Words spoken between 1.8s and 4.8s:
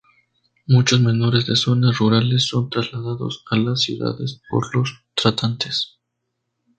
rurales son trasladados a las ciudades por